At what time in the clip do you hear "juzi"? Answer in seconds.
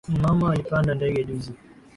1.23-1.51